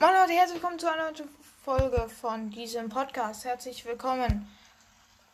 [0.00, 1.28] Moin Leute, herzlich willkommen zu einer neuen
[1.64, 3.44] Folge von diesem Podcast.
[3.44, 4.48] Herzlich willkommen.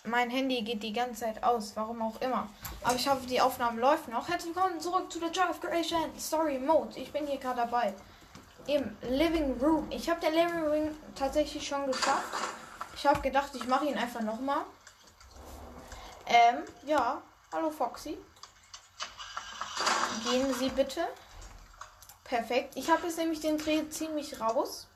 [0.07, 2.49] Mein Handy geht die ganze Zeit aus, warum auch immer.
[2.83, 4.27] Aber ich hoffe, die Aufnahme läuft noch.
[4.27, 6.99] Herzlich willkommen zurück zu der Joy of Creation Story Mode.
[6.99, 7.93] Ich bin hier gerade dabei.
[8.67, 9.87] Im Living Room.
[9.91, 12.25] Ich habe den Living Room tatsächlich schon geschafft.
[12.97, 14.63] Ich habe gedacht, ich mache ihn einfach nochmal.
[16.27, 17.21] Ähm, ja.
[17.53, 18.17] Hallo Foxy.
[20.25, 21.07] Gehen Sie bitte.
[22.25, 22.77] Perfekt.
[22.77, 24.89] Ich habe jetzt nämlich den Dreh ziemlich raus.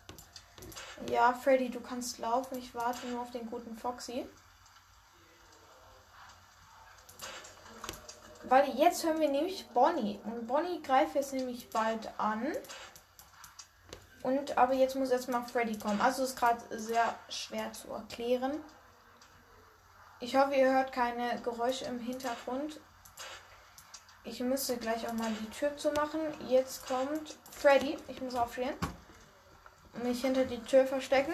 [1.11, 2.59] Ja, Freddy, du kannst laufen.
[2.59, 4.27] Ich warte nur auf den guten Foxy.
[8.45, 10.21] Weil jetzt hören wir nämlich Bonnie.
[10.25, 12.53] Und Bonnie greift jetzt nämlich bald an.
[14.23, 16.01] Und aber jetzt muss erstmal Freddy kommen.
[16.01, 18.59] Also ist gerade sehr schwer zu erklären.
[20.21, 22.81] Ich hoffe, ihr hört keine Geräusche im Hintergrund.
[24.29, 26.21] Ich müsste gleich auch mal die Tür zu machen.
[26.47, 27.97] Jetzt kommt Freddy.
[28.09, 28.75] Ich muss aufstehen.
[29.95, 31.33] Und mich hinter die Tür verstecken.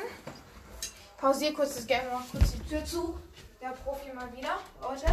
[1.17, 3.19] Pausiere kurz das Game, mach kurz die Tür zu.
[3.61, 5.07] Der Profi mal wieder, Leute.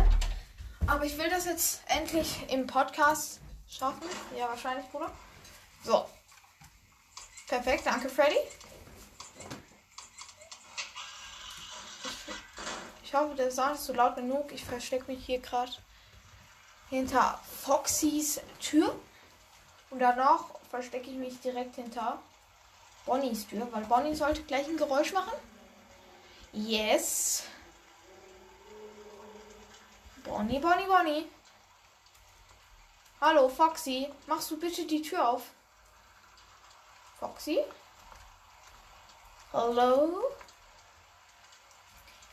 [0.86, 4.08] Aber ich will das jetzt endlich im Podcast schaffen.
[4.38, 5.12] Ja, wahrscheinlich, Bruder.
[5.84, 6.06] So.
[7.48, 8.38] Perfekt, danke, Freddy.
[13.04, 14.52] Ich hoffe, der Sound ist so laut genug.
[14.52, 15.72] Ich verstecke mich hier gerade
[16.92, 18.96] hinter Foxys Tür.
[19.90, 22.20] Und danach verstecke ich mich direkt hinter
[23.06, 25.34] Bonnies Tür, weil Bonnie sollte gleich ein Geräusch machen.
[26.54, 27.44] Yes.
[30.24, 31.28] Bonnie, Bonnie, Bonnie.
[33.20, 34.12] Hallo, Foxy.
[34.28, 35.44] Machst du bitte die Tür auf?
[37.20, 37.60] Foxy?
[39.54, 40.22] Hallo?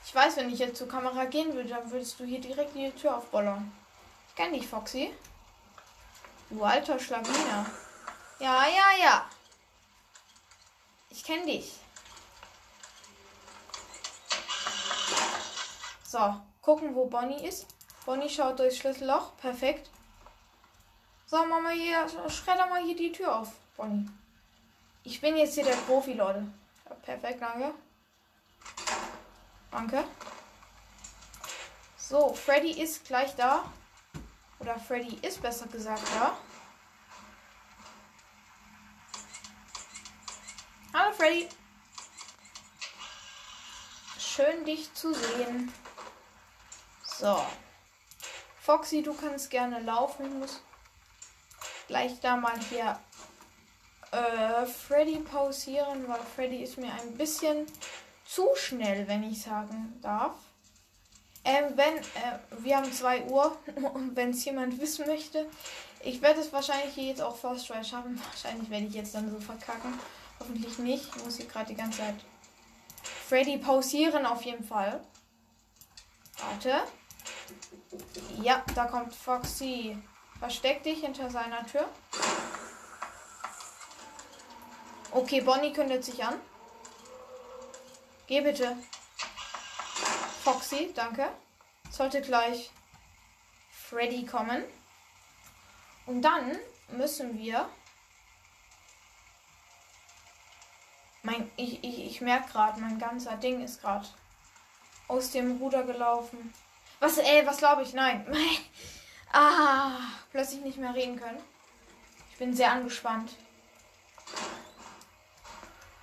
[0.05, 2.91] Ich weiß, wenn ich jetzt zur Kamera gehen würde, dann würdest du hier direkt die
[2.93, 3.70] Tür aufbollern.
[4.39, 5.12] Ich kenn dich, Foxy.
[6.48, 7.67] Du alter Schlawiner.
[8.39, 9.28] Ja, ja, ja.
[11.11, 11.72] Ich kenn dich.
[16.06, 17.66] So, gucken, wo Bonnie ist.
[18.06, 19.37] Bonnie schaut durchs Schlüsselloch.
[19.38, 19.91] Perfekt.
[21.26, 24.09] So, Mama hier, schredder mal hier die Tür auf, Bonnie.
[25.03, 26.47] Ich bin jetzt hier der Profi, Leute.
[26.88, 27.75] Ja, perfekt, danke.
[29.72, 30.05] Danke.
[31.97, 33.65] So, Freddy ist gleich da.
[34.58, 36.36] Oder Freddy ist besser gesagt da.
[40.92, 41.48] Hallo Freddy.
[44.19, 45.72] Schön dich zu sehen.
[47.04, 47.44] So.
[48.60, 50.26] Foxy, du kannst gerne laufen.
[50.26, 50.62] Ich muss
[51.86, 52.98] gleich da mal hier
[54.10, 57.66] äh, Freddy pausieren, weil Freddy ist mir ein bisschen
[58.25, 60.36] zu schnell, wenn ich sagen darf.
[61.44, 63.56] Ähm, wenn, äh, wir haben 2 Uhr
[64.15, 65.47] wenn es jemand wissen möchte,
[66.00, 68.21] ich werde es wahrscheinlich hier jetzt auch First Try schaffen.
[68.31, 69.99] Wahrscheinlich werde ich jetzt dann so verkacken.
[70.38, 71.16] Hoffentlich nicht.
[71.16, 72.15] Ich muss hier gerade die ganze Zeit
[73.28, 75.03] Freddy pausieren auf jeden Fall.
[76.38, 76.82] Warte.
[78.41, 79.99] Ja, da kommt Foxy.
[80.38, 81.88] Versteck dich hinter seiner Tür.
[85.10, 86.34] Okay, Bonnie kündet sich an.
[88.26, 88.76] Geh bitte.
[90.48, 91.28] Foxy, danke.
[91.91, 92.70] Sollte gleich
[93.70, 94.64] Freddy kommen.
[96.06, 97.69] Und dann müssen wir.
[101.22, 104.08] Mein, ich, ich, ich merke gerade, mein ganzer Ding ist gerade
[105.06, 106.54] aus dem Ruder gelaufen.
[106.98, 107.92] Was, ey, was glaube ich?
[107.92, 108.26] Nein.
[109.34, 109.98] ah,
[110.31, 111.42] plötzlich nicht mehr reden können.
[112.32, 113.32] Ich bin sehr angespannt.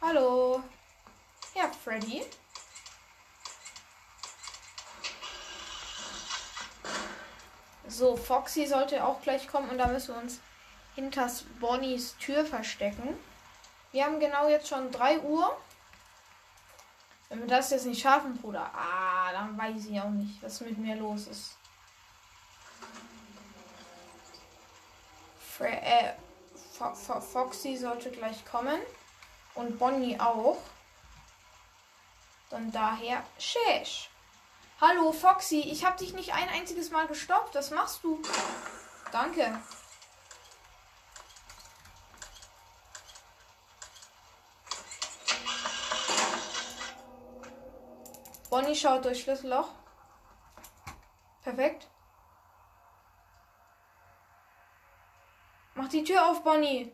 [0.01, 0.61] Hallo.
[1.55, 2.23] Ja, Freddy.
[7.87, 10.39] So, Foxy sollte auch gleich kommen und da müssen wir uns
[10.95, 11.29] hinter
[11.59, 13.17] Bonnies Tür verstecken.
[13.91, 15.55] Wir haben genau jetzt schon 3 Uhr.
[17.29, 20.77] Wenn wir das jetzt nicht schaffen, Bruder, ah, dann weiß ich auch nicht, was mit
[20.77, 21.57] mir los ist.
[25.39, 26.13] Fre äh,
[26.73, 28.79] Fo Fo Foxy sollte gleich kommen.
[29.53, 30.57] Und Bonnie auch.
[32.49, 34.09] Dann daher, Shesh.
[34.81, 37.55] Hallo Foxy, ich habe dich nicht ein einziges Mal gestoppt.
[37.55, 38.21] Was machst du?
[39.09, 39.61] Danke.
[48.49, 49.69] Bonnie schaut durch Schlüsselloch.
[51.41, 51.87] Perfekt.
[55.73, 56.93] Mach die Tür auf, Bonnie.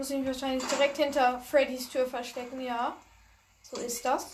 [0.00, 2.96] Muss ich mich wahrscheinlich direkt hinter Freddys Tür verstecken, ja.
[3.60, 4.28] So ist das.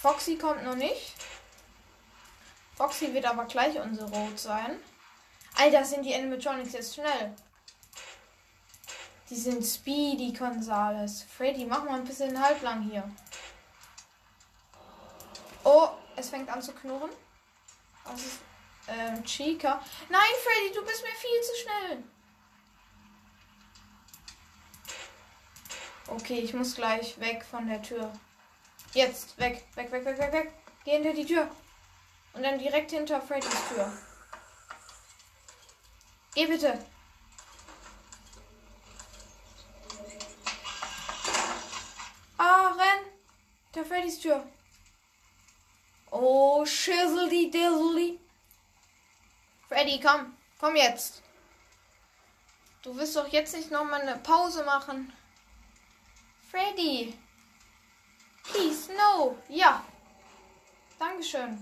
[0.00, 1.16] Foxy kommt noch nicht.
[2.76, 4.78] Foxy wird aber gleich unsere Rot sein.
[5.56, 7.34] Alter, sind die Animatronics jetzt schnell.
[9.28, 11.24] Die sind Speedy Gonzales.
[11.36, 13.10] Freddy, mach mal ein bisschen halblang hier.
[15.64, 17.10] Oh, es fängt an zu knurren.
[18.04, 18.49] Was ist.
[18.90, 19.80] Ähm, Chica.
[20.08, 22.04] Nein, Freddy, du bist mir viel zu schnell.
[26.08, 28.12] Okay, ich muss gleich weg von der Tür.
[28.92, 30.52] Jetzt, weg, weg, weg, weg, weg, weg.
[30.84, 31.48] Geh hinter die Tür.
[32.32, 33.92] Und dann direkt hinter Freddys Tür.
[36.34, 36.84] Geh bitte.
[42.38, 43.04] Ah, renn.
[43.72, 44.44] Hinter Freddys Tür.
[46.10, 48.18] Oh, shizzly dizzly.
[49.70, 50.36] Freddy, komm.
[50.58, 51.22] Komm jetzt.
[52.82, 55.12] Du wirst doch jetzt nicht nochmal eine Pause machen.
[56.50, 57.16] Freddy.
[58.42, 59.38] Please, no.
[59.48, 59.84] Ja.
[60.98, 61.60] Dankeschön.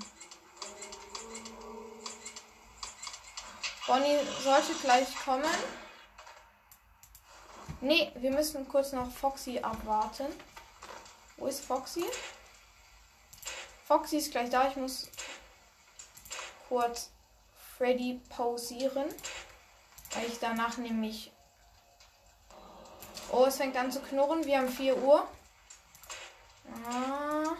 [3.87, 5.45] Bonnie sollte gleich kommen.
[7.83, 10.29] Nee, wir müssen kurz noch Foxy abwarten.
[11.37, 12.07] Wo ist Foxy?
[13.87, 14.67] Foxy ist gleich da.
[14.69, 15.11] Ich muss
[16.71, 17.11] kurz
[17.79, 19.07] Freddy pausieren.
[20.13, 21.33] Weil ich danach nämlich.
[23.31, 24.45] Oh, es fängt an zu knurren.
[24.45, 25.27] Wir haben 4 Uhr.
[26.87, 27.57] Ah.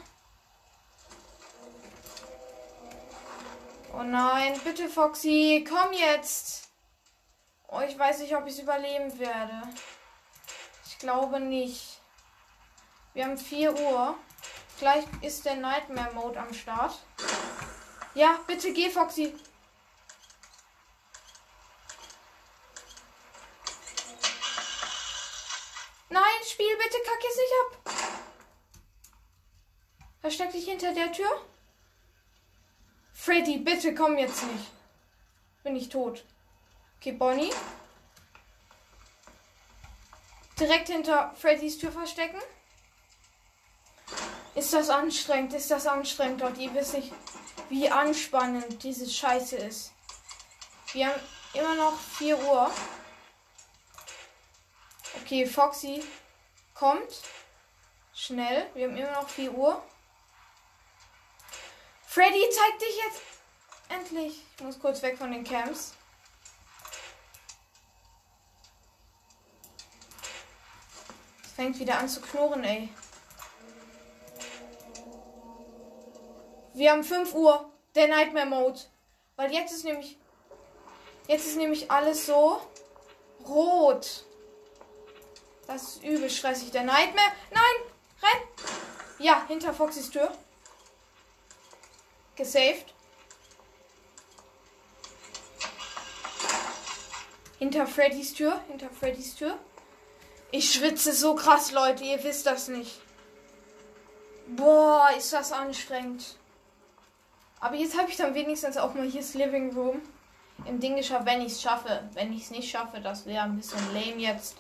[3.95, 6.69] Oh nein, bitte Foxy, komm jetzt.
[7.69, 9.63] Oh, ich weiß nicht, ob ich es überleben werde.
[10.87, 12.01] Ich glaube nicht.
[13.15, 14.15] Wir haben 4 Uhr.
[14.79, 16.97] Gleich ist der Nightmare Mode am Start.
[18.15, 19.35] Ja, bitte geh, Foxy.
[26.51, 27.71] Spiel, bitte kack jetzt nicht ab.
[30.21, 31.29] Versteck dich hinter der Tür.
[33.13, 34.67] Freddy, bitte komm jetzt nicht.
[35.63, 36.25] Bin ich tot.
[36.97, 37.53] Okay, Bonnie.
[40.59, 42.41] Direkt hinter Freddys Tür verstecken.
[44.55, 45.53] Ist das anstrengend?
[45.53, 46.59] Ist das anstrengend dort?
[46.59, 47.13] Ihr wisst nicht,
[47.69, 49.93] wie anspannend diese Scheiße ist.
[50.93, 51.21] Wir haben
[51.55, 52.71] immer noch 4 Uhr.
[55.23, 56.03] Okay, Foxy
[56.79, 57.23] kommt.
[58.15, 58.69] Schnell.
[58.75, 59.83] Wir haben immer noch 4 Uhr.
[62.07, 63.23] Freddy, zeig dich jetzt.
[63.89, 64.43] Endlich.
[64.57, 65.95] Ich muss kurz weg von den Camps.
[71.45, 72.89] Es fängt wieder an zu knurren, ey.
[76.75, 77.73] Wir haben 5 Uhr.
[77.95, 78.81] Der Nightmare Mode.
[79.37, 80.19] Weil jetzt ist nämlich.
[81.27, 82.61] Jetzt ist nämlich alles so
[83.45, 84.25] rot.
[85.69, 86.71] Das ist übel stressig.
[86.71, 87.31] Der Nightmare.
[87.53, 87.93] Nein!
[88.23, 88.49] Renn!
[89.19, 90.33] Ja, hinter Foxys Tür.
[92.37, 92.87] Gesaved.
[97.59, 98.61] Hinter Freddys Tür.
[98.69, 99.59] Hinter Freddys Tür.
[100.51, 102.03] Ich schwitze so krass, Leute.
[102.03, 103.03] Ihr wisst das nicht.
[104.47, 106.39] Boah, ist das anstrengend.
[107.61, 110.01] Aber jetzt habe ich dann wenigstens auch mal hier das Living Room
[110.65, 112.09] im Ding geschafft, wenn ich es schaffe.
[112.15, 114.57] Wenn ich es nicht schaffe, das wäre ein bisschen lame jetzt.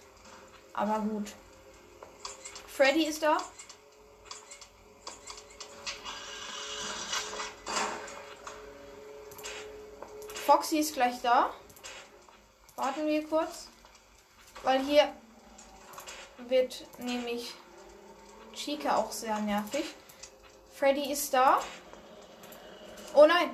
[0.79, 1.33] Aber gut.
[2.69, 3.37] Freddy ist da.
[10.47, 11.51] Foxy ist gleich da.
[12.77, 13.67] Warten wir kurz.
[14.63, 15.13] Weil hier
[16.47, 17.55] wird nämlich
[18.55, 19.85] Chica auch sehr nervig.
[20.73, 21.59] Freddy ist da.
[23.15, 23.51] Oh nein.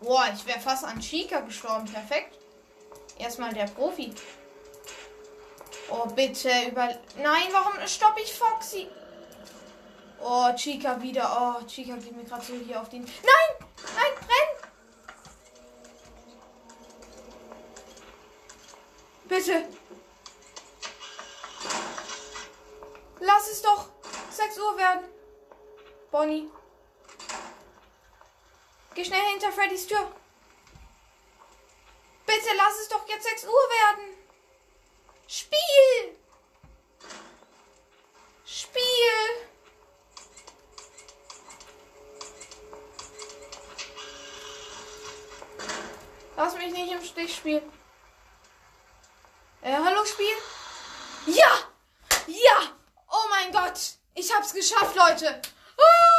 [0.00, 1.86] Boah, ich wäre fast an Chica gestorben.
[1.86, 2.38] Perfekt.
[3.18, 4.14] Erstmal der Profi.
[5.88, 6.88] Oh, bitte über.
[7.16, 8.88] Nein, warum stoppe ich Foxy?
[10.20, 11.58] Oh, Chica wieder.
[11.60, 13.04] Oh, Chica geht mir gerade so hier auf den.
[13.04, 13.68] Nein!
[13.94, 14.70] Nein, renn!
[19.28, 19.68] Bitte.
[23.20, 23.88] Lass es doch
[24.30, 25.04] 6 Uhr werden.
[26.10, 26.50] Bonnie.
[28.94, 30.10] Geh schnell hinter Freddys Tür.
[32.24, 34.25] Bitte lass es doch jetzt 6 Uhr werden.
[35.28, 36.16] Spiel.
[38.44, 38.82] Spiel.
[46.36, 47.72] Lass mich nicht im Stich spielen.
[49.62, 50.26] Äh, hallo Spiel?
[51.26, 51.58] Ja!
[52.26, 52.76] Ja!
[53.08, 53.78] Oh mein Gott!
[54.14, 55.42] Ich hab's geschafft, Leute!
[55.76, 56.15] Ah!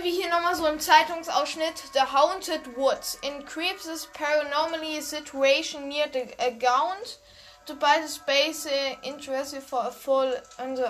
[0.00, 1.74] Sehen wir hier nochmal so einen Zeitungsausschnitt.
[1.92, 3.18] The Haunted Woods.
[3.22, 7.18] In Creeps' paranormally situation near the account
[7.66, 8.66] to buy the space
[9.02, 10.32] interested for a full.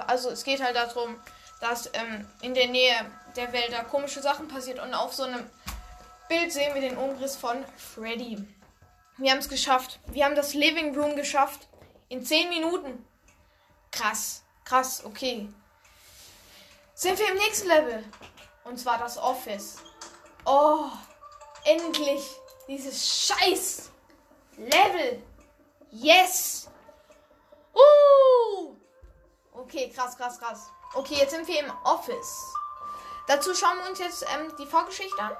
[0.06, 1.16] Also es geht halt darum,
[1.60, 2.94] dass ähm, in der Nähe
[3.36, 5.44] der Wälder komische Sachen passiert und auf so einem
[6.28, 8.46] Bild sehen wir den Umriss von Freddy.
[9.18, 9.98] Wir haben es geschafft.
[10.06, 11.66] Wir haben das Living Room geschafft.
[12.08, 13.04] In 10 Minuten.
[13.90, 14.44] Krass.
[14.64, 15.48] Krass, okay.
[16.94, 18.04] Sind wir im nächsten Level.
[18.64, 19.78] Und zwar das Office.
[20.44, 20.86] Oh,
[21.64, 22.22] endlich
[22.68, 23.90] dieses scheiß
[24.56, 25.22] Level.
[25.90, 26.68] Yes.
[27.74, 28.76] Uh.
[29.52, 30.70] Okay, krass, krass, krass.
[30.94, 32.54] Okay, jetzt sind wir im Office.
[33.26, 35.36] Dazu schauen wir uns jetzt ähm, die Vorgeschichte an.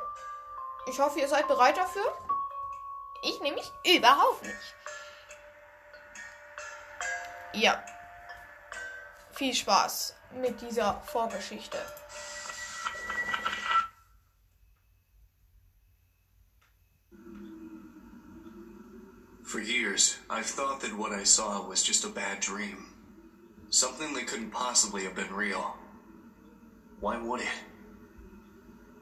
[0.87, 2.17] Ich hoffe, ihr seid bereit dafür.
[3.23, 4.75] Ich nämlich überhaupt nicht.
[7.53, 7.83] Ja.
[9.33, 11.79] Viel Spaß mit dieser Vorgeschichte.
[19.51, 22.87] For years, I've thought that what I saw was just a bad dream.
[23.69, 25.77] Something that couldn't possibly have been real.
[27.01, 27.49] Why would it?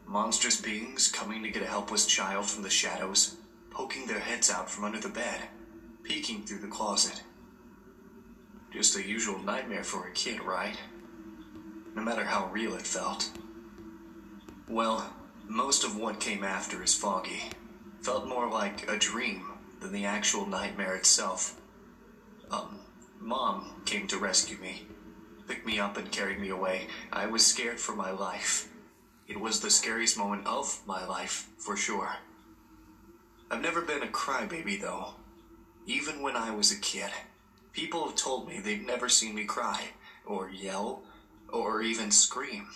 [0.07, 3.37] Monstrous beings coming to get a helpless child from the shadows,
[3.71, 5.39] poking their heads out from under the bed,
[6.03, 7.23] peeking through the closet.
[8.73, 10.79] Just a usual nightmare for a kid, right?
[11.95, 13.31] No matter how real it felt.
[14.67, 15.13] Well,
[15.47, 17.43] most of what came after is foggy.
[18.01, 19.48] Felt more like a dream
[19.81, 21.61] than the actual nightmare itself.
[22.51, 22.81] Um,
[23.21, 24.87] Mom came to rescue me,
[25.47, 26.87] picked me up and carried me away.
[27.13, 28.69] I was scared for my life.
[29.27, 32.17] It was the scariest moment of my life, for sure.
[33.51, 35.15] I've never been a crybaby, though.
[35.87, 37.11] Even when I was a kid,
[37.73, 39.89] people have told me they've never seen me cry,
[40.27, 41.03] or yell,
[41.49, 42.69] or even scream.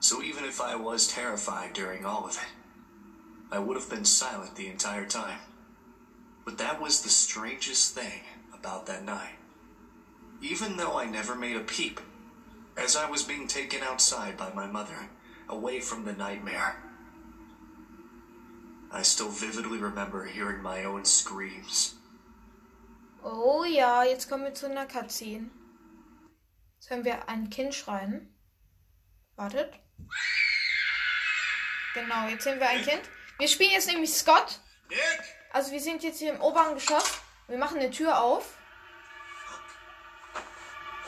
[0.00, 2.61] So even if I was terrified during all of it,
[3.52, 5.38] I would have been silent the entire time.
[6.46, 8.22] But that was the strangest thing
[8.54, 9.36] about that night.
[10.40, 12.00] Even though I never made a peep,
[12.78, 15.10] as I was being taken outside by my mother,
[15.50, 16.76] away from the nightmare,
[18.90, 21.94] I still vividly remember hearing my own screams.
[23.22, 25.50] Oh ja, jetzt kommen wir zu einer Cutscene.
[26.76, 28.28] Jetzt hören wir ein Kind schreien.
[29.36, 29.74] Wartet.
[31.94, 33.02] Genau, jetzt sehen wir ein Kind.
[33.42, 34.60] Wir spielen jetzt nämlich Scott.
[35.52, 37.18] Also wir sind jetzt hier im oberen Geschoss.
[37.48, 38.54] Wir machen eine Tür auf.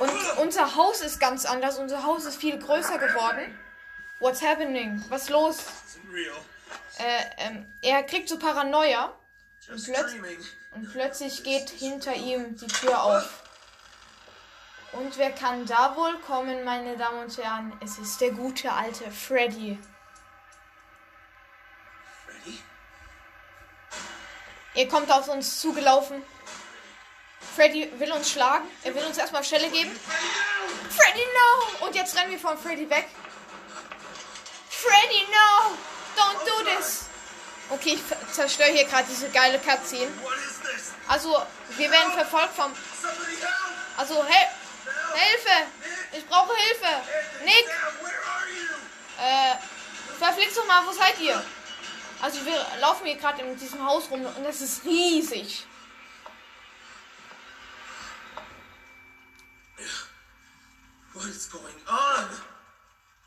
[0.01, 1.79] Und unser Haus ist ganz anders.
[1.79, 3.57] Unser Haus ist viel größer geworden.
[4.19, 5.05] What's happening?
[5.11, 5.59] Was ist los?
[6.99, 9.17] Äh, ähm, er kriegt so Paranoia.
[9.71, 10.17] Und, plötz
[10.73, 13.45] und plötzlich geht hinter ihm die Tür auf.
[14.91, 17.79] Und wer kann da wohl kommen, meine Damen und Herren?
[17.81, 19.79] Es ist der gute alte Freddy.
[24.75, 26.23] Er kommt auf uns zugelaufen.
[27.55, 28.69] Freddy will uns schlagen.
[28.83, 29.99] Er will uns erstmal Stelle geben.
[30.91, 31.87] Freddy, no!
[31.87, 33.07] Und jetzt rennen wir von Freddy weg.
[34.69, 35.77] Freddy, no!
[36.17, 37.07] Don't do this!
[37.71, 40.11] Okay, ich zerstöre hier gerade diese geile Cutscene.
[41.09, 41.41] Also,
[41.77, 42.73] wir werden verfolgt vom...
[43.97, 44.49] Also, hel
[45.15, 45.67] Hilfe!
[46.13, 47.03] Ich brauche Hilfe!
[47.45, 47.67] Nick!
[49.19, 49.55] Äh,
[50.19, 51.43] verflixt doch mal, wo seid ihr?
[52.21, 55.67] Also, wir laufen hier gerade in diesem Haus rum und das ist riesig.
[61.13, 62.29] What is going on?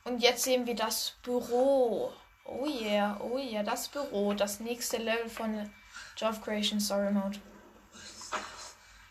[0.03, 2.13] Und jetzt sehen wir das Büro.
[2.43, 4.33] Oh yeah, oh yeah, das Büro.
[4.33, 5.69] Das nächste Level von
[6.15, 7.39] Job Creation Story Mode.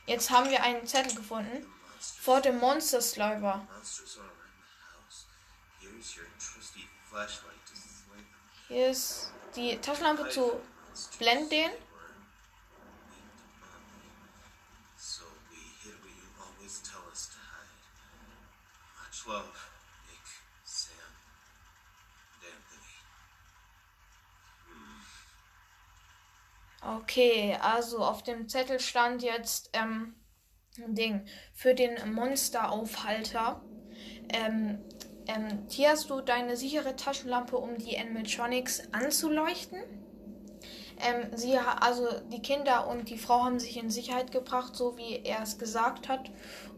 [0.06, 1.66] Jetzt haben wir einen Zettel gefunden.
[1.98, 3.66] Vor dem Monster Sliver.
[3.72, 5.26] Monsters are around the house.
[5.80, 7.55] Here's your trusty flashlight.
[8.68, 10.60] Hier ist die Taschenlampe zu
[11.18, 11.50] blenden.
[11.50, 11.70] den.
[26.82, 30.14] Okay, also auf dem Zettel stand jetzt ähm,
[30.78, 33.62] ein Ding für den Monsteraufhalter.
[34.28, 34.84] Ähm,
[35.26, 39.78] ähm, hier hast du deine sichere Taschenlampe, um die Animatronics anzuleuchten.
[40.98, 45.20] Ähm, sie, also die Kinder und die Frau haben sich in Sicherheit gebracht, so wie
[45.24, 46.30] er es gesagt hat.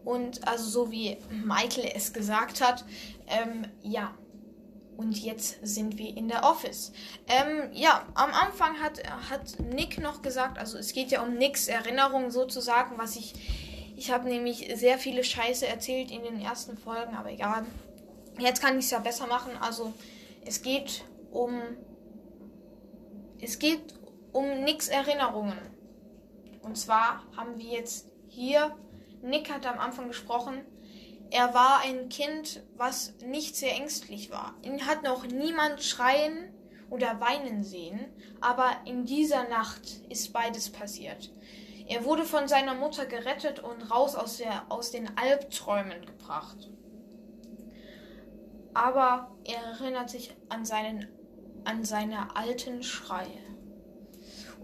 [0.05, 2.85] Und also so wie Michael es gesagt hat.
[3.27, 4.15] Ähm, ja.
[4.97, 6.93] Und jetzt sind wir in der Office.
[7.29, 9.01] Ähm, ja, am Anfang hat,
[9.31, 13.35] hat Nick noch gesagt, also es geht ja um Nicks Erinnerung sozusagen, was ich.
[13.97, 17.65] Ich habe nämlich sehr viele Scheiße erzählt in den ersten Folgen, aber egal.
[18.39, 19.53] Jetzt kann ich es ja besser machen.
[19.61, 19.93] Also
[20.45, 21.61] es geht um
[23.41, 23.95] es geht
[24.33, 25.59] um Nicks Erinnerungen.
[26.63, 28.77] Und zwar haben wir jetzt hier,
[29.23, 30.65] Nick hat am Anfang gesprochen,
[31.31, 34.55] er war ein Kind, was nicht sehr ängstlich war.
[34.63, 36.53] Ihn hat noch niemand schreien
[36.91, 38.07] oder weinen sehen,
[38.41, 41.33] aber in dieser Nacht ist beides passiert.
[41.87, 46.71] Er wurde von seiner Mutter gerettet und raus aus, der, aus den Albträumen gebracht.
[48.79, 51.09] Aber er erinnert sich an, seinen,
[51.65, 53.43] an seine alten Schreie.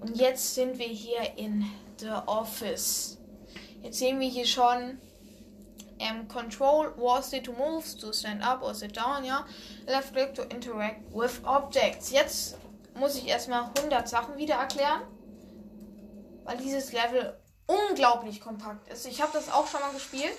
[0.01, 1.69] Und jetzt sind wir hier in
[1.99, 3.19] The Office.
[3.83, 5.01] Jetzt sehen wir hier schon
[5.99, 9.45] um, Control was to move, to stand up or sit down, ja.
[9.87, 12.13] Left click to interact with objects.
[12.13, 12.57] Jetzt
[12.95, 15.03] muss ich erstmal 100 Sachen wieder erklären,
[16.45, 19.07] weil dieses Level unglaublich kompakt ist.
[19.07, 20.37] Ich habe das auch schon mal gespielt.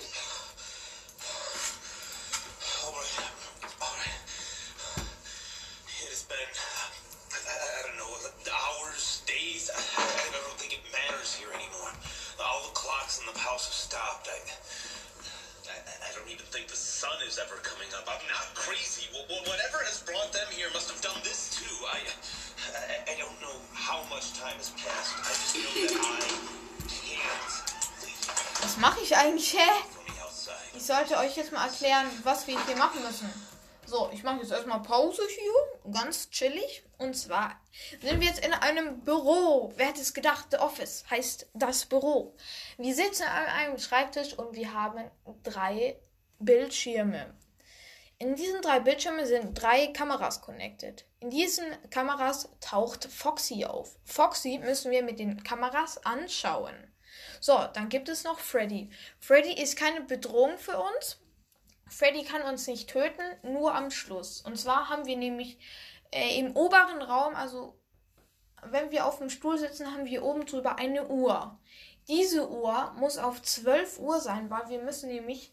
[29.06, 29.70] Ich eigentlich, hä?
[30.74, 33.32] Ich sollte euch jetzt mal erklären, was wir hier machen müssen.
[33.86, 35.92] So, ich mache jetzt erstmal Pause hier.
[35.92, 36.82] Ganz chillig.
[36.98, 37.60] Und zwar
[38.02, 39.72] sind wir jetzt in einem Büro.
[39.76, 40.48] Wer hätte es gedacht?
[40.50, 42.34] The Office heißt das Büro.
[42.78, 45.08] Wir sitzen an einem Schreibtisch und wir haben
[45.44, 46.00] drei
[46.40, 47.32] Bildschirme.
[48.18, 51.04] In diesen drei Bildschirmen sind drei Kameras connected.
[51.20, 53.96] In diesen Kameras taucht Foxy auf.
[54.04, 56.74] Foxy müssen wir mit den Kameras anschauen.
[57.40, 58.90] So, dann gibt es noch Freddy.
[59.20, 61.18] Freddy ist keine Bedrohung für uns.
[61.88, 64.40] Freddy kann uns nicht töten, nur am Schluss.
[64.40, 65.58] Und zwar haben wir nämlich
[66.10, 67.78] äh, im oberen Raum, also
[68.62, 71.58] wenn wir auf dem Stuhl sitzen, haben wir oben drüber eine Uhr.
[72.08, 75.52] Diese Uhr muss auf 12 Uhr sein, weil wir müssen nämlich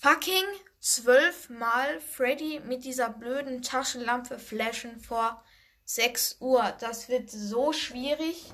[0.00, 0.44] fucking
[0.80, 5.42] zwölfmal Freddy mit dieser blöden Taschenlampe flashen vor
[5.84, 6.74] 6 Uhr.
[6.80, 8.52] Das wird so schwierig.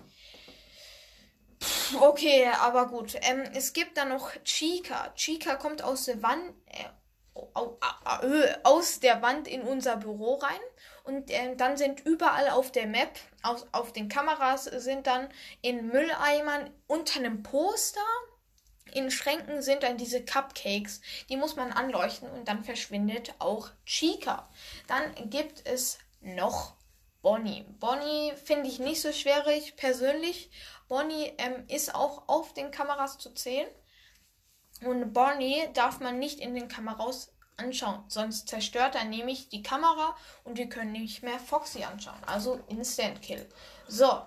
[2.00, 3.14] Okay, aber gut.
[3.22, 5.12] Ähm, es gibt dann noch Chica.
[5.14, 10.60] Chica kommt aus der Wand, äh, aus der Wand in unser Büro rein.
[11.04, 15.28] Und äh, dann sind überall auf der Map, auf, auf den Kameras, sind dann
[15.60, 18.00] in Mülleimern unter einem Poster
[18.94, 21.00] in Schränken sind dann diese Cupcakes.
[21.28, 24.48] Die muss man anleuchten und dann verschwindet auch Chica.
[24.86, 26.74] Dann gibt es noch
[27.22, 27.64] Bonnie.
[27.80, 30.50] Bonnie finde ich nicht so schwierig persönlich.
[30.88, 33.68] Bonnie ähm, ist auch auf den Kameras zu sehen.
[34.82, 40.16] Und Bonnie darf man nicht in den Kameras anschauen, sonst zerstört er nämlich die Kamera
[40.42, 42.22] und wir können nicht mehr Foxy anschauen.
[42.26, 43.48] Also Instant Kill.
[43.86, 44.22] So,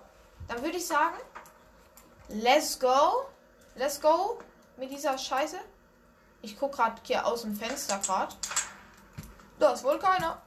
[0.48, 1.16] dann würde ich sagen,
[2.28, 3.26] let's go.
[3.74, 4.38] Let's go
[4.76, 5.58] mit dieser Scheiße.
[6.42, 8.34] Ich guck gerade hier aus dem Fenster gerade.
[9.58, 10.40] Da ist wohl keiner.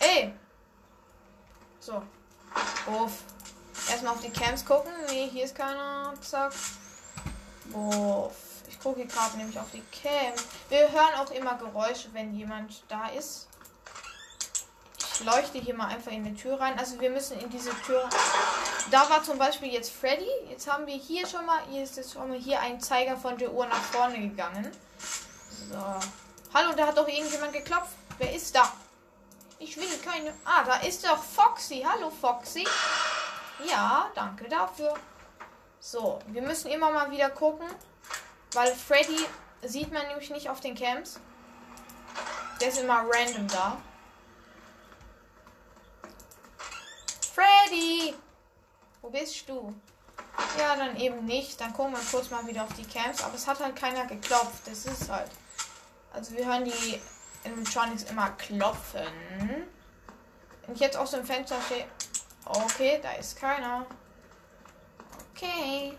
[0.00, 0.32] Ey.
[1.80, 2.02] So.
[2.86, 3.24] Uff.
[3.90, 4.92] Erstmal auf die Camps gucken.
[5.08, 6.14] Nee, hier ist keiner.
[6.20, 6.52] Zack.
[7.72, 8.32] Uff.
[8.68, 10.44] Ich gucke hier gerade nämlich auf die Camps.
[10.68, 13.48] Wir hören auch immer Geräusche, wenn jemand da ist
[15.24, 16.78] leuchte hier mal einfach in die Tür rein.
[16.78, 18.08] Also wir müssen in diese Tür.
[18.90, 20.28] Da war zum Beispiel jetzt Freddy.
[20.50, 21.60] Jetzt haben wir hier schon mal.
[21.70, 24.70] Hier ist jetzt schon mal hier ein Zeiger von der Uhr nach vorne gegangen.
[25.70, 25.76] So.
[26.54, 27.92] Hallo, da hat doch irgendjemand geklopft.
[28.18, 28.72] Wer ist da?
[29.58, 30.32] Ich will keine.
[30.44, 31.84] Ah, da ist doch Foxy.
[31.86, 32.64] Hallo Foxy.
[33.66, 34.94] Ja, danke dafür.
[35.80, 37.66] So, wir müssen immer mal wieder gucken.
[38.52, 39.26] Weil Freddy
[39.62, 41.20] sieht man nämlich nicht auf den Camps.
[42.60, 43.76] Der ist immer random da.
[47.34, 48.14] Freddy!
[49.00, 49.74] Wo bist du?
[50.58, 51.60] Ja, dann eben nicht.
[51.60, 53.22] Dann gucken wir kurz mal wieder auf die Camps.
[53.22, 54.66] Aber es hat halt keiner geklopft.
[54.66, 55.30] Das ist halt.
[56.12, 57.00] Also wir hören die
[57.44, 59.06] Animatronics immer klopfen.
[60.66, 61.86] Wenn ich jetzt aus dem Fenster stehe.
[62.48, 63.86] Okay, da ist keiner.
[65.34, 65.96] Okay.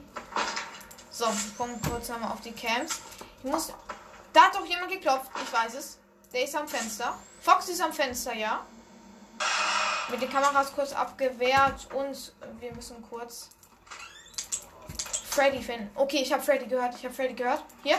[1.11, 3.01] So, wir gucken kurz nochmal auf die Camps.
[3.43, 3.73] Ich muss.
[4.33, 5.31] Da hat doch jemand geklopft.
[5.43, 5.97] Ich weiß es.
[6.33, 7.17] Der ist am Fenster.
[7.41, 8.65] Fox ist am Fenster, ja
[10.09, 13.49] mit den Kameras kurz abgewehrt und wir müssen kurz
[15.29, 15.89] Freddy finden.
[15.95, 16.95] Okay, ich habe Freddy gehört.
[16.95, 17.63] Ich habe Freddy gehört.
[17.83, 17.97] Hier.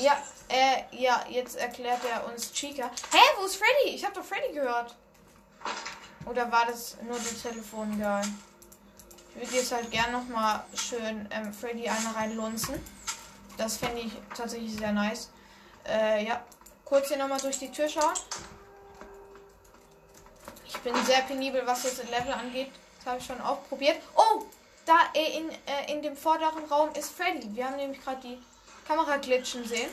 [0.00, 2.90] Ja, äh, ja, jetzt erklärt er uns Chica.
[3.10, 3.96] Hä, wo ist Freddy?
[3.96, 4.94] Ich habe doch Freddy gehört.
[6.28, 8.24] Oder war das nur das Telefon geil?
[9.30, 12.74] Ich würde jetzt halt gern noch mal schön ähm, Freddy eine reinlunzen.
[13.56, 15.30] Das fände ich tatsächlich sehr nice.
[15.86, 16.44] Äh, ja.
[16.84, 18.14] Kurz hier nochmal durch die Tür schauen.
[20.66, 22.70] Ich bin sehr penibel, was das Level angeht.
[22.98, 23.96] Das habe ich schon auch probiert.
[24.14, 24.44] Oh!
[24.86, 27.54] Da in, äh, in dem vorderen Raum ist Freddy.
[27.54, 28.38] Wir haben nämlich gerade die
[28.86, 29.90] Kamera glitschen sehen.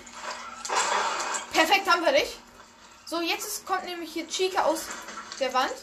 [1.51, 2.37] Perfekt haben wir dich.
[3.05, 4.85] So, jetzt ist, kommt nämlich hier Chica aus
[5.39, 5.73] der Wand.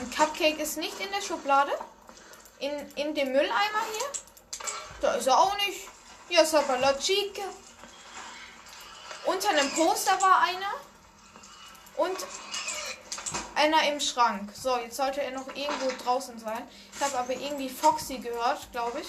[0.00, 1.72] Ein Cupcake ist nicht in der Schublade.
[2.58, 4.06] In, in dem Mülleimer hier.
[5.00, 5.88] Da ist er auch nicht.
[6.28, 7.42] Ist aber la Chica.
[9.24, 10.74] Unter einem Poster war einer.
[11.96, 12.16] Und
[13.54, 14.50] einer im Schrank.
[14.54, 16.68] So, jetzt sollte er noch irgendwo draußen sein.
[16.92, 19.08] Ich habe aber irgendwie Foxy gehört, glaube ich.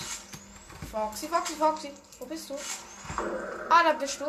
[0.91, 1.93] Foxy, Foxy, Foxy.
[2.19, 2.55] Wo bist du?
[3.69, 4.25] Ah, da bist du.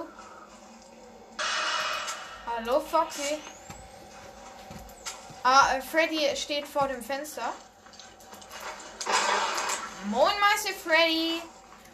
[2.47, 3.39] Hallo, Foxy.
[5.49, 7.53] Ah, äh, Freddy steht vor dem Fenster.
[10.07, 11.41] Moin, Meister Freddy.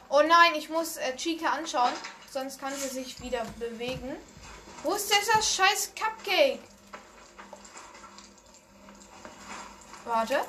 [0.08, 1.92] Oh nein, ich muss äh, Chica anschauen.
[2.30, 4.16] Sonst kann sie sich wieder bewegen.
[4.82, 6.60] Wo ist denn das scheiß Cupcake?
[10.06, 10.40] Warte.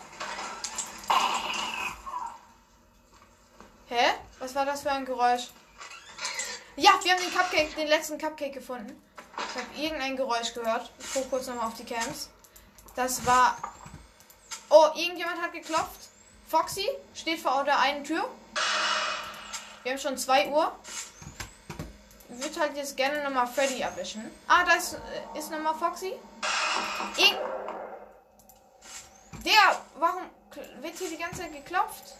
[3.90, 4.14] Hä?
[4.40, 5.50] Was war das für ein Geräusch?
[6.78, 9.04] Ja, wir haben den Cupcake, den letzten Cupcake gefunden.
[9.38, 10.90] Ich habe irgendein Geräusch gehört.
[11.00, 12.30] Ich gucke kurz nochmal auf die Cams.
[12.96, 13.58] Das war.
[14.70, 16.10] Oh, irgendjemand hat geklopft.
[16.48, 18.28] Foxy steht vor der einen Tür.
[19.84, 20.72] Wir haben schon 2 Uhr.
[22.30, 24.30] Ich würde halt jetzt gerne nochmal Freddy erwischen.
[24.48, 26.14] Ah, da ist, äh, ist nochmal Foxy.
[27.18, 27.36] Ich
[29.46, 30.24] der, warum
[30.82, 32.16] wird hier die ganze Zeit geklopft?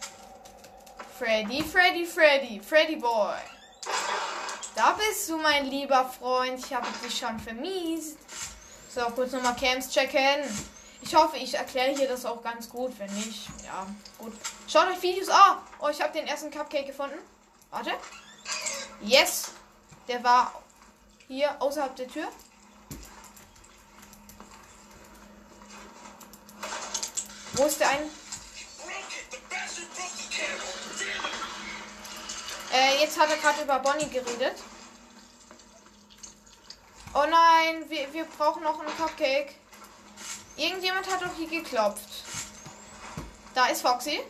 [1.18, 3.38] Freddy, Freddy, Freddy, Freddy Boy.
[4.74, 6.58] Da bist du, mein lieber Freund.
[6.58, 8.18] Ich habe dich schon vermisst.
[8.94, 10.44] So, kurz nochmal Cams checken.
[11.02, 12.96] Ich hoffe, ich erkläre hier das auch ganz gut.
[12.96, 13.84] Wenn nicht, ja,
[14.18, 14.32] gut.
[14.68, 15.58] Schaut euch Videos an.
[15.80, 17.18] Oh, ich habe den ersten Cupcake gefunden.
[17.70, 17.90] Warte.
[19.00, 19.50] Yes.
[20.06, 20.62] Der war
[21.26, 22.28] hier außerhalb der Tür.
[27.54, 28.10] Wo ist der ein?
[32.72, 34.54] Äh, jetzt hat er gerade über Bonnie geredet.
[37.16, 39.54] Oh nein, wir, wir brauchen noch einen Cupcake.
[40.56, 42.24] Irgendjemand hat doch hier geklopft.
[43.54, 44.20] Da ist Foxy.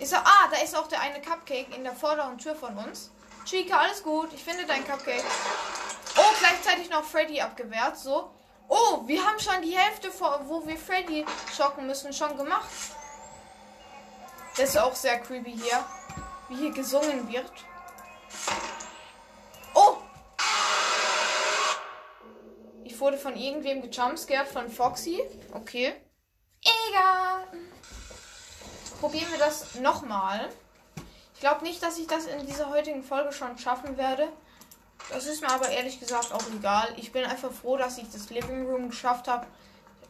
[0.00, 3.10] Ist er, ah, da ist auch der eine Cupcake in der vorderen Tür von uns.
[3.44, 4.32] Chica, alles gut.
[4.32, 5.24] Ich finde dein Cupcake.
[6.16, 7.96] Oh, gleichzeitig noch Freddy abgewehrt.
[7.96, 8.30] So.
[8.68, 11.24] Oh, wir haben schon die Hälfte, wo wir Freddy
[11.56, 12.68] schocken müssen, schon gemacht.
[14.56, 15.84] Das ist auch sehr creepy hier.
[16.48, 17.52] Wie hier gesungen wird.
[19.74, 19.98] Oh!
[22.94, 25.20] Ich wurde von irgendwem gejumpscared, von Foxy.
[25.52, 25.94] Okay.
[26.62, 27.44] Egal.
[29.00, 30.48] Probieren wir das nochmal.
[31.34, 34.28] Ich glaube nicht, dass ich das in dieser heutigen Folge schon schaffen werde.
[35.10, 36.94] Das ist mir aber ehrlich gesagt auch egal.
[36.96, 39.44] Ich bin einfach froh, dass ich das Living Room geschafft habe.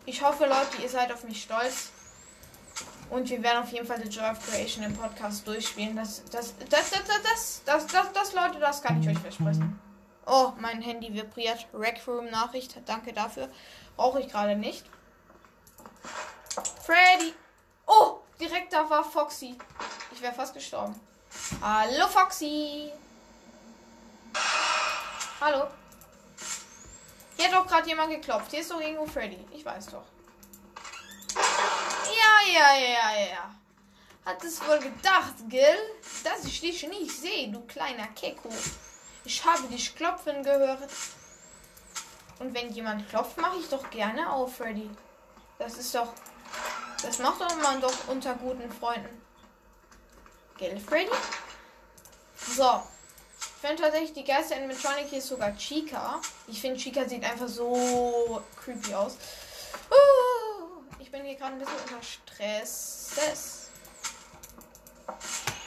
[0.05, 1.91] Ich hoffe, Leute, ihr seid auf mich stolz.
[3.09, 5.97] Und wir werden auf jeden Fall The Joy of Creation im Podcast durchspielen.
[5.97, 9.81] Das, das, das, das, das, das, das, das, Leute, das kann ich euch versprechen.
[10.27, 11.67] Oh, mein Handy vibriert.
[11.75, 12.77] Rec Room Nachricht.
[12.87, 13.49] Danke dafür.
[13.97, 14.85] Brauche ich gerade nicht.
[16.85, 17.35] Freddy.
[17.87, 19.59] Oh, direkt da war Foxy.
[20.13, 20.99] Ich wäre fast gestorben.
[21.61, 22.93] Hallo Foxy.
[25.41, 25.67] Hallo?
[27.37, 28.51] Hier hat doch gerade jemand geklopft.
[28.51, 29.45] Hier ist doch irgendwo Freddy.
[29.53, 30.05] Ich weiß doch.
[31.37, 33.55] Ja, ja, ja, ja.
[34.25, 35.79] Hat es wohl gedacht, gell?
[36.23, 38.49] Dass ich dich nicht sehe, du kleiner Keko.
[39.25, 40.91] Ich habe dich klopfen gehört.
[42.39, 44.91] Und wenn jemand klopft, mache ich doch gerne auf, Freddy.
[45.59, 46.13] Das ist doch.
[47.03, 49.23] Das macht doch man doch unter guten Freunden.
[50.59, 51.11] Gell, Freddy?
[52.37, 52.83] So
[53.67, 56.21] finde tatsächlich die geilste Animatronic hier ist sogar Chica.
[56.47, 59.17] Ich finde Chica sieht einfach so creepy aus.
[59.91, 63.71] Uh, ich bin hier gerade ein bisschen unter Stress.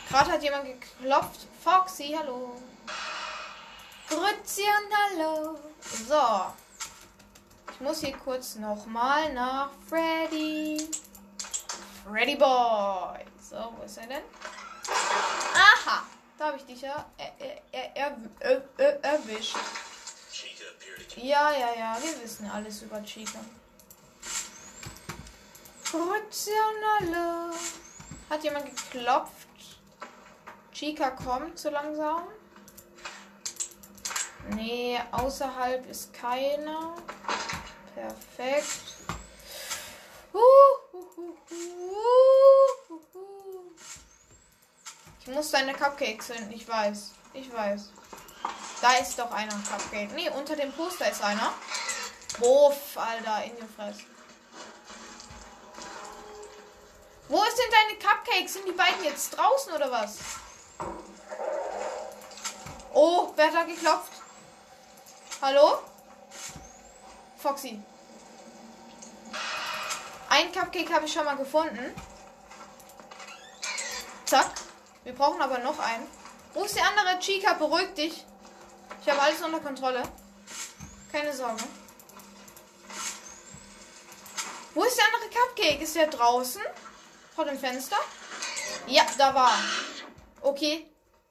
[0.09, 1.47] Gerade hat jemand geklopft.
[1.63, 2.61] Foxy, hallo.
[4.09, 5.59] Grüezi und hallo.
[5.81, 6.53] So.
[7.73, 10.89] Ich muss hier kurz nochmal nach Freddy.
[12.05, 13.25] Freddy Boy.
[13.41, 14.23] So, wo ist er denn?
[15.53, 16.05] Aha.
[16.37, 17.33] Da habe ich dich ja er,
[17.73, 19.57] er, er, er, erwischt.
[21.15, 23.39] Ja, ja, ja, wir wissen alles über Chica.
[25.83, 27.51] Funktionale.
[28.29, 29.47] Hat jemand geklopft?
[30.71, 32.27] Chica kommt so langsam.
[34.55, 36.95] Nee, außerhalb ist keiner.
[37.93, 38.95] Perfekt.
[45.25, 47.11] Du musst deine Cupcakes finden, ich weiß.
[47.33, 47.89] Ich weiß.
[48.81, 50.13] Da ist doch einer Cupcake.
[50.13, 51.53] Nee, unter dem Poster ist einer.
[52.39, 54.03] Wuff, Alter, in die Fresse.
[57.27, 58.53] Wo ist denn deine Cupcakes?
[58.53, 60.17] Sind die beiden jetzt draußen oder was?
[62.93, 64.16] Oh, wer hat da geklopft?
[65.39, 65.83] Hallo?
[67.37, 67.79] Foxy.
[70.29, 71.93] Ein Cupcake habe ich schon mal gefunden.
[74.25, 74.49] Zack.
[75.03, 76.07] Wir brauchen aber noch einen.
[76.53, 77.19] Wo ist der andere?
[77.19, 78.25] Chica, beruhig dich.
[79.01, 80.01] Ich habe alles unter Kontrolle.
[81.11, 81.63] Keine Sorge.
[84.73, 85.81] Wo ist der andere Cupcake?
[85.81, 86.63] Ist der draußen?
[87.35, 87.97] Vor dem Fenster?
[88.87, 89.53] Ja, da war.
[90.41, 90.89] Okay.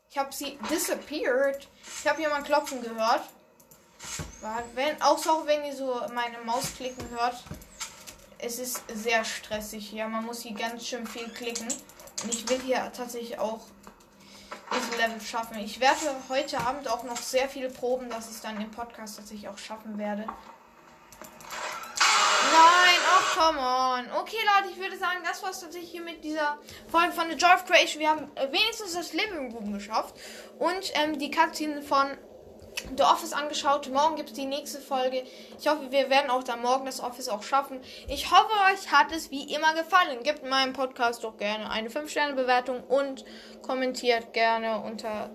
[0.09, 1.69] Ich habe sie disappeared.
[2.01, 3.25] Ich habe jemand klopfen gehört.
[4.75, 7.43] Wenn, auch wenn ihr so meine Maus klicken hört.
[8.39, 10.07] Es ist sehr stressig hier.
[10.09, 11.69] Man muss hier ganz schön viel klicken.
[12.23, 13.61] Und ich will hier tatsächlich auch
[14.75, 15.59] diesen Level schaffen.
[15.59, 19.49] Ich werde heute Abend auch noch sehr viele proben, dass ich dann im Podcast tatsächlich
[19.49, 20.27] auch schaffen werde.
[22.53, 24.21] Nein, oh come on.
[24.21, 27.37] Okay, Leute, ich würde sagen, das war es tatsächlich hier mit dieser Folge von The
[27.37, 28.01] Joy of Creation.
[28.01, 30.15] Wir haben wenigstens das Living Room geschafft.
[30.59, 32.17] Und ähm, die Cutscene von
[32.97, 33.89] The Office angeschaut.
[33.91, 35.25] Morgen gibt es die nächste Folge.
[35.59, 37.81] Ich hoffe, wir werden auch dann morgen das Office auch schaffen.
[38.09, 40.23] Ich hoffe, euch hat es wie immer gefallen.
[40.23, 43.25] Gebt meinem Podcast doch gerne eine 5-Sterne-Bewertung und
[43.63, 45.31] kommentiert gerne unter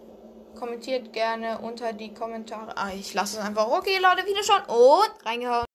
[0.56, 2.76] kommentiert gerne unter die Kommentare.
[2.76, 3.68] Ah, ich lasse es einfach.
[3.68, 5.70] Okay, Leute, wieder schon und reingehauen.